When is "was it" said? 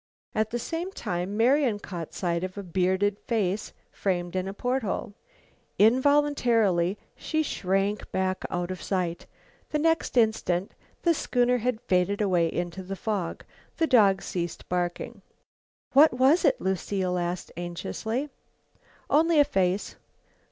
16.13-16.55